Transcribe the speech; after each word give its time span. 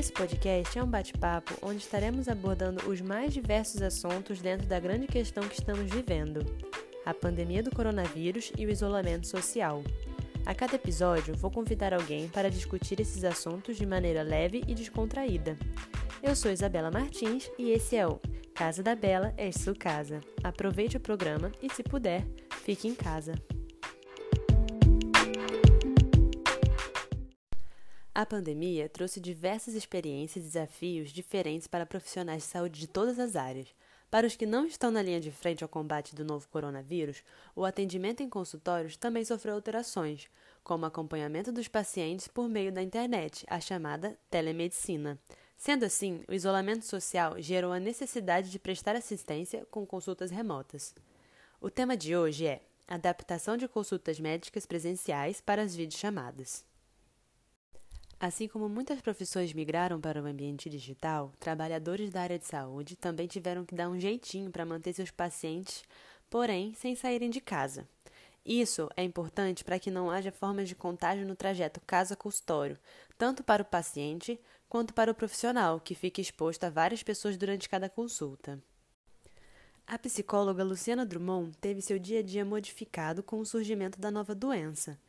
Esse 0.00 0.12
podcast 0.12 0.78
é 0.78 0.82
um 0.82 0.86
bate-papo 0.86 1.52
onde 1.60 1.76
estaremos 1.76 2.26
abordando 2.26 2.88
os 2.88 3.02
mais 3.02 3.34
diversos 3.34 3.82
assuntos 3.82 4.40
dentro 4.40 4.66
da 4.66 4.80
grande 4.80 5.06
questão 5.06 5.46
que 5.46 5.56
estamos 5.56 5.90
vivendo: 5.90 6.40
a 7.04 7.12
pandemia 7.12 7.62
do 7.62 7.70
coronavírus 7.70 8.50
e 8.56 8.64
o 8.64 8.70
isolamento 8.70 9.26
social. 9.26 9.84
A 10.46 10.54
cada 10.54 10.76
episódio, 10.76 11.36
vou 11.36 11.50
convidar 11.50 11.92
alguém 11.92 12.30
para 12.30 12.50
discutir 12.50 12.98
esses 12.98 13.24
assuntos 13.24 13.76
de 13.76 13.84
maneira 13.84 14.22
leve 14.22 14.64
e 14.66 14.74
descontraída. 14.74 15.58
Eu 16.22 16.34
sou 16.34 16.50
Isabela 16.50 16.90
Martins 16.90 17.50
e 17.58 17.70
esse 17.70 17.94
é 17.94 18.06
o 18.06 18.18
Casa 18.54 18.82
da 18.82 18.94
Bela 18.94 19.34
é 19.36 19.52
sua 19.52 19.74
casa. 19.74 20.22
Aproveite 20.42 20.96
o 20.96 21.00
programa 21.00 21.52
e, 21.62 21.68
se 21.68 21.82
puder, 21.82 22.26
fique 22.64 22.88
em 22.88 22.94
casa. 22.94 23.34
A 28.20 28.26
pandemia 28.26 28.86
trouxe 28.86 29.18
diversas 29.18 29.72
experiências 29.72 30.44
e 30.44 30.46
desafios 30.46 31.08
diferentes 31.08 31.66
para 31.66 31.86
profissionais 31.86 32.42
de 32.42 32.50
saúde 32.50 32.78
de 32.78 32.86
todas 32.86 33.18
as 33.18 33.34
áreas. 33.34 33.74
Para 34.10 34.26
os 34.26 34.36
que 34.36 34.44
não 34.44 34.66
estão 34.66 34.90
na 34.90 35.00
linha 35.00 35.18
de 35.18 35.30
frente 35.30 35.64
ao 35.64 35.70
combate 35.70 36.14
do 36.14 36.22
novo 36.22 36.46
coronavírus, 36.48 37.24
o 37.56 37.64
atendimento 37.64 38.22
em 38.22 38.28
consultórios 38.28 38.94
também 38.94 39.24
sofreu 39.24 39.54
alterações, 39.54 40.28
como 40.62 40.84
acompanhamento 40.84 41.50
dos 41.50 41.66
pacientes 41.66 42.28
por 42.28 42.46
meio 42.46 42.70
da 42.70 42.82
internet, 42.82 43.46
a 43.48 43.58
chamada 43.58 44.18
telemedicina. 44.30 45.18
Sendo 45.56 45.86
assim, 45.86 46.22
o 46.28 46.34
isolamento 46.34 46.84
social 46.84 47.40
gerou 47.40 47.72
a 47.72 47.80
necessidade 47.80 48.50
de 48.50 48.58
prestar 48.58 48.94
assistência 48.96 49.66
com 49.70 49.86
consultas 49.86 50.30
remotas. 50.30 50.94
O 51.58 51.70
tema 51.70 51.96
de 51.96 52.14
hoje 52.14 52.46
é 52.46 52.60
adaptação 52.86 53.56
de 53.56 53.66
consultas 53.66 54.20
médicas 54.20 54.66
presenciais 54.66 55.40
para 55.40 55.62
as 55.62 55.74
videochamadas. 55.74 56.68
Assim 58.20 58.46
como 58.46 58.68
muitas 58.68 59.00
profissões 59.00 59.54
migraram 59.54 59.98
para 59.98 60.22
o 60.22 60.26
ambiente 60.26 60.68
digital, 60.68 61.32
trabalhadores 61.40 62.10
da 62.10 62.20
área 62.20 62.38
de 62.38 62.46
saúde 62.46 62.94
também 62.94 63.26
tiveram 63.26 63.64
que 63.64 63.74
dar 63.74 63.88
um 63.88 63.98
jeitinho 63.98 64.50
para 64.50 64.66
manter 64.66 64.92
seus 64.92 65.10
pacientes, 65.10 65.82
porém 66.28 66.74
sem 66.74 66.94
saírem 66.94 67.30
de 67.30 67.40
casa. 67.40 67.88
Isso 68.44 68.90
é 68.94 69.02
importante 69.02 69.64
para 69.64 69.78
que 69.78 69.90
não 69.90 70.10
haja 70.10 70.30
formas 70.30 70.68
de 70.68 70.74
contágio 70.74 71.26
no 71.26 71.34
trajeto 71.34 71.80
casa-consultório, 71.86 72.78
tanto 73.16 73.42
para 73.42 73.62
o 73.62 73.66
paciente 73.66 74.38
quanto 74.68 74.92
para 74.92 75.10
o 75.10 75.14
profissional, 75.14 75.80
que 75.80 75.94
fica 75.94 76.20
exposto 76.20 76.64
a 76.64 76.70
várias 76.70 77.02
pessoas 77.02 77.38
durante 77.38 77.70
cada 77.70 77.88
consulta. 77.88 78.62
A 79.86 79.98
psicóloga 79.98 80.62
Luciana 80.62 81.06
Drummond 81.06 81.56
teve 81.56 81.80
seu 81.80 81.98
dia 81.98 82.20
a 82.20 82.22
dia 82.22 82.44
modificado 82.44 83.22
com 83.22 83.40
o 83.40 83.46
surgimento 83.46 83.98
da 83.98 84.10
nova 84.10 84.34
doença. 84.34 85.00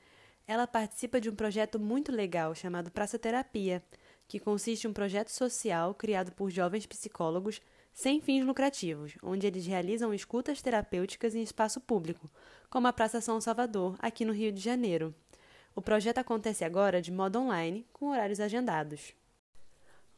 Ela 0.48 0.68
participa 0.68 1.22
de 1.22 1.30
um 1.30 1.36
projeto 1.36 1.80
muito 1.80 2.12
legal 2.12 2.54
chamado 2.54 2.92
Praça 2.92 3.18
Terapia, 3.18 3.84
que 4.28 4.40
consiste 4.40 4.86
em 4.86 4.90
um 4.90 4.94
projeto 4.94 5.30
social 5.30 5.94
criado 5.94 6.32
por 6.32 6.50
jovens 6.50 6.86
psicólogos 6.86 7.62
sem 7.94 8.22
fins 8.22 8.46
lucrativos, 8.46 9.14
onde 9.22 9.46
eles 9.46 9.66
realizam 9.66 10.14
escutas 10.14 10.62
terapêuticas 10.62 11.36
em 11.36 11.42
espaço 11.42 11.82
público, 11.82 12.30
como 12.70 12.88
a 12.88 12.94
Praça 12.94 13.20
São 13.20 13.42
Salvador, 13.42 13.96
aqui 14.00 14.24
no 14.24 14.34
Rio 14.34 14.52
de 14.52 14.62
Janeiro. 14.62 15.14
O 15.76 15.82
projeto 15.82 16.18
acontece 16.18 16.64
agora 16.64 17.02
de 17.02 17.12
modo 17.12 17.40
online, 17.40 17.86
com 17.94 18.10
horários 18.10 18.40
agendados. 18.40 19.14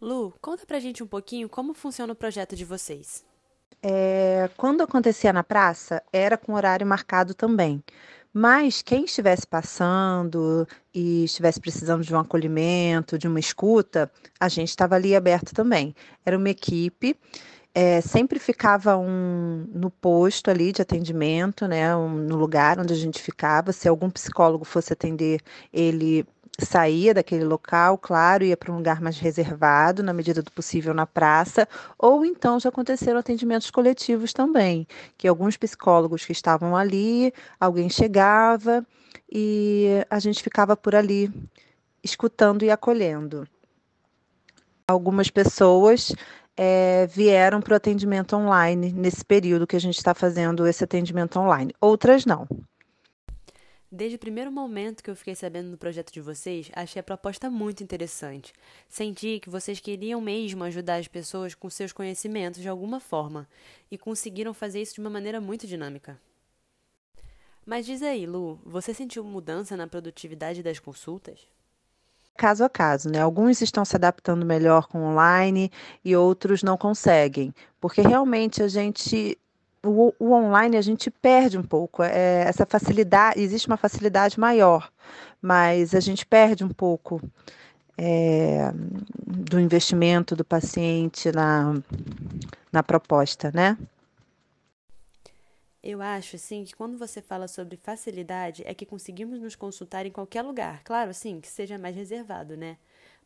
Lu, 0.01 0.33
conta 0.41 0.65
pra 0.65 0.79
gente 0.79 1.03
um 1.03 1.07
pouquinho 1.07 1.47
como 1.47 1.73
funciona 1.73 2.13
o 2.13 2.15
projeto 2.15 2.55
de 2.55 2.65
vocês. 2.65 3.23
É, 3.81 4.49
quando 4.57 4.81
acontecia 4.81 5.33
na 5.33 5.43
praça, 5.43 6.01
era 6.11 6.37
com 6.37 6.53
horário 6.53 6.85
marcado 6.85 7.33
também. 7.33 7.83
Mas 8.33 8.81
quem 8.81 9.05
estivesse 9.05 9.45
passando 9.45 10.67
e 10.93 11.25
estivesse 11.25 11.59
precisando 11.61 12.03
de 12.03 12.13
um 12.15 12.19
acolhimento, 12.19 13.17
de 13.17 13.27
uma 13.27 13.39
escuta, 13.39 14.11
a 14.39 14.49
gente 14.49 14.69
estava 14.69 14.95
ali 14.95 15.15
aberto 15.15 15.53
também. 15.53 15.93
Era 16.25 16.35
uma 16.37 16.49
equipe, 16.49 17.15
é, 17.75 18.01
sempre 18.01 18.39
ficava 18.39 18.97
um 18.97 19.67
no 19.73 19.91
posto 19.91 20.49
ali 20.49 20.71
de 20.71 20.81
atendimento, 20.81 21.67
né, 21.67 21.95
um, 21.95 22.09
no 22.09 22.35
lugar 22.35 22.79
onde 22.79 22.93
a 22.93 22.97
gente 22.97 23.21
ficava. 23.21 23.71
Se 23.71 23.87
algum 23.87 24.09
psicólogo 24.09 24.65
fosse 24.65 24.93
atender, 24.93 25.39
ele 25.71 26.25
saía 26.59 27.13
daquele 27.13 27.43
local, 27.43 27.97
claro, 27.97 28.43
ia 28.43 28.55
para 28.55 28.71
um 28.71 28.77
lugar 28.77 29.01
mais 29.01 29.17
reservado, 29.17 30.03
na 30.03 30.13
medida 30.13 30.41
do 30.41 30.51
possível 30.51 30.93
na 30.93 31.05
praça, 31.05 31.67
ou 31.97 32.23
então 32.25 32.59
já 32.59 32.69
aconteceram 32.69 33.19
atendimentos 33.19 33.71
coletivos 33.71 34.33
também, 34.33 34.87
que 35.17 35.27
alguns 35.27 35.57
psicólogos 35.57 36.25
que 36.25 36.31
estavam 36.31 36.75
ali, 36.75 37.33
alguém 37.59 37.89
chegava 37.89 38.85
e 39.31 40.05
a 40.09 40.19
gente 40.19 40.43
ficava 40.43 40.77
por 40.77 40.93
ali 40.93 41.31
escutando 42.03 42.63
e 42.63 42.69
acolhendo. 42.69 43.47
Algumas 44.87 45.29
pessoas 45.29 46.13
é, 46.55 47.07
vieram 47.07 47.61
para 47.61 47.73
o 47.73 47.77
atendimento 47.77 48.35
online 48.35 48.91
nesse 48.91 49.25
período 49.25 49.65
que 49.65 49.75
a 49.75 49.81
gente 49.81 49.97
está 49.97 50.13
fazendo 50.13 50.67
esse 50.67 50.83
atendimento 50.83 51.39
online, 51.39 51.73
outras 51.81 52.25
não. 52.25 52.47
Desde 53.95 54.15
o 54.15 54.19
primeiro 54.19 54.51
momento 54.51 55.03
que 55.03 55.11
eu 55.11 55.15
fiquei 55.15 55.35
sabendo 55.35 55.69
do 55.69 55.77
projeto 55.77 56.11
de 56.11 56.19
vocês, 56.19 56.71
achei 56.73 56.99
a 56.99 57.03
proposta 57.03 57.47
muito 57.47 57.83
interessante. 57.83 58.51
Senti 58.89 59.39
que 59.39 59.51
vocês 59.51 59.79
queriam 59.79 60.19
mesmo 60.19 60.63
ajudar 60.63 60.95
as 60.95 61.07
pessoas 61.07 61.53
com 61.53 61.69
seus 61.69 61.93
conhecimentos 61.93 62.59
de 62.59 62.67
alguma 62.67 62.99
forma 62.99 63.47
e 63.91 63.95
conseguiram 63.95 64.51
fazer 64.51 64.81
isso 64.81 64.95
de 64.95 64.99
uma 64.99 65.11
maneira 65.11 65.39
muito 65.39 65.67
dinâmica. 65.67 66.19
Mas 67.63 67.85
diz 67.85 68.01
aí, 68.01 68.25
Lu, 68.25 68.59
você 68.65 68.95
sentiu 68.95 69.23
mudança 69.23 69.77
na 69.77 69.85
produtividade 69.85 70.63
das 70.63 70.79
consultas? 70.79 71.47
Caso 72.35 72.63
a 72.63 72.69
caso, 72.69 73.11
né? 73.11 73.21
Alguns 73.21 73.61
estão 73.61 73.85
se 73.85 73.95
adaptando 73.95 74.43
melhor 74.43 74.87
com 74.87 75.03
online 75.03 75.71
e 76.03 76.15
outros 76.15 76.63
não 76.63 76.77
conseguem, 76.77 77.53
porque 77.79 78.01
realmente 78.01 78.63
a 78.63 78.67
gente 78.67 79.37
o, 79.83 80.13
o, 80.17 80.31
online 80.31 80.77
a 80.77 80.81
gente 80.81 81.11
perde 81.11 81.57
um 81.57 81.63
pouco. 81.63 82.01
É, 82.01 82.43
essa 82.47 82.65
facilidade, 82.65 83.39
existe 83.39 83.67
uma 83.67 83.77
facilidade 83.77 84.39
maior, 84.39 84.91
mas 85.41 85.93
a 85.93 85.99
gente 85.99 86.25
perde 86.25 86.63
um 86.63 86.69
pouco 86.69 87.21
é, 87.97 88.71
do 89.25 89.59
investimento 89.59 90.35
do 90.35 90.45
paciente 90.45 91.31
na, 91.31 91.73
na 92.71 92.81
proposta, 92.81 93.51
né? 93.53 93.77
Eu 95.83 96.01
acho, 96.01 96.37
sim, 96.37 96.63
que 96.63 96.73
quando 96.73 96.97
você 96.97 97.21
fala 97.21 97.45
sobre 97.45 97.75
facilidade, 97.75 98.63
é 98.65 98.73
que 98.73 98.85
conseguimos 98.85 99.41
nos 99.41 99.53
consultar 99.53 100.05
em 100.05 100.11
qualquer 100.11 100.41
lugar. 100.41 100.81
Claro, 100.81 101.13
sim, 101.13 101.41
que 101.41 101.47
seja 101.47 101.77
mais 101.77 101.93
reservado, 101.93 102.55
né? 102.55 102.77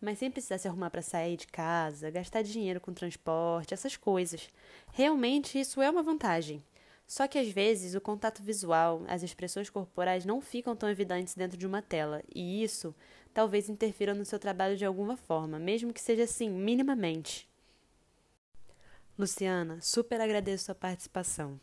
Mas 0.01 0.19
sem 0.19 0.31
precisar 0.31 0.57
se 0.57 0.67
arrumar 0.67 0.89
para 0.89 1.01
sair 1.01 1.37
de 1.37 1.47
casa, 1.47 2.09
gastar 2.09 2.41
dinheiro 2.41 2.79
com 2.79 2.93
transporte, 2.93 3.73
essas 3.73 3.95
coisas. 3.95 4.49
Realmente 4.93 5.59
isso 5.59 5.81
é 5.81 5.89
uma 5.89 6.03
vantagem. 6.03 6.63
Só 7.07 7.25
que 7.27 7.39
às 7.39 7.47
vezes 7.47 7.95
o 7.95 8.01
contato 8.01 8.43
visual, 8.43 9.03
as 9.07 9.23
expressões 9.23 9.69
corporais 9.69 10.25
não 10.25 10.41
ficam 10.41 10.75
tão 10.75 10.89
evidentes 10.89 11.35
dentro 11.35 11.57
de 11.57 11.65
uma 11.65 11.81
tela, 11.81 12.21
e 12.33 12.61
isso 12.61 12.93
talvez 13.33 13.69
interfira 13.69 14.13
no 14.13 14.25
seu 14.25 14.37
trabalho 14.37 14.75
de 14.75 14.83
alguma 14.83 15.15
forma, 15.15 15.57
mesmo 15.57 15.93
que 15.93 16.01
seja 16.01 16.23
assim, 16.23 16.49
minimamente. 16.49 17.47
Luciana, 19.17 19.79
super 19.81 20.19
agradeço 20.19 20.65
sua 20.65 20.75
participação. 20.75 21.59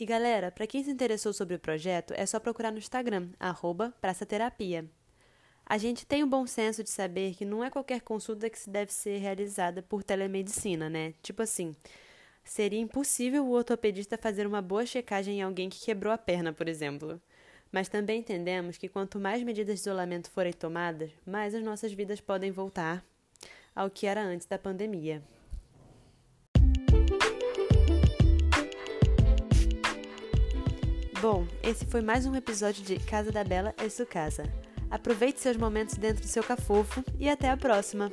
E 0.00 0.04
galera, 0.04 0.50
para 0.50 0.66
quem 0.66 0.82
se 0.82 0.90
interessou 0.90 1.32
sobre 1.32 1.54
o 1.54 1.58
projeto, 1.60 2.12
é 2.16 2.26
só 2.26 2.40
procurar 2.40 2.72
no 2.72 2.78
Instagram, 2.78 3.30
arroba 3.38 3.94
Praça 4.00 4.26
Terapia. 4.26 4.88
A 5.70 5.76
gente 5.76 6.06
tem 6.06 6.22
o 6.22 6.26
bom 6.26 6.46
senso 6.46 6.82
de 6.82 6.88
saber 6.88 7.34
que 7.34 7.44
não 7.44 7.62
é 7.62 7.68
qualquer 7.68 8.00
consulta 8.00 8.48
que 8.48 8.58
se 8.58 8.70
deve 8.70 8.90
ser 8.90 9.18
realizada 9.18 9.82
por 9.82 10.02
telemedicina, 10.02 10.88
né? 10.88 11.12
Tipo 11.22 11.42
assim, 11.42 11.76
seria 12.42 12.80
impossível 12.80 13.44
o 13.44 13.50
ortopedista 13.50 14.16
fazer 14.16 14.46
uma 14.46 14.62
boa 14.62 14.86
checagem 14.86 15.40
em 15.40 15.42
alguém 15.42 15.68
que 15.68 15.84
quebrou 15.84 16.10
a 16.10 16.16
perna, 16.16 16.54
por 16.54 16.68
exemplo. 16.68 17.20
Mas 17.70 17.86
também 17.86 18.20
entendemos 18.20 18.78
que 18.78 18.88
quanto 18.88 19.20
mais 19.20 19.42
medidas 19.42 19.74
de 19.74 19.80
isolamento 19.82 20.30
forem 20.30 20.54
tomadas, 20.54 21.10
mais 21.26 21.54
as 21.54 21.62
nossas 21.62 21.92
vidas 21.92 22.18
podem 22.18 22.50
voltar 22.50 23.04
ao 23.76 23.90
que 23.90 24.06
era 24.06 24.22
antes 24.22 24.46
da 24.46 24.58
pandemia. 24.58 25.22
Bom, 31.20 31.46
esse 31.62 31.84
foi 31.84 32.00
mais 32.00 32.24
um 32.24 32.34
episódio 32.34 32.82
de 32.82 32.98
Casa 33.00 33.30
da 33.30 33.44
Bela 33.44 33.74
é 33.76 33.86
sua 33.90 34.06
casa. 34.06 34.44
Aproveite 34.90 35.40
seus 35.40 35.56
momentos 35.56 35.96
dentro 35.96 36.22
do 36.22 36.28
seu 36.28 36.42
cafofo 36.42 37.04
e 37.18 37.28
até 37.28 37.50
a 37.50 37.56
próxima! 37.56 38.10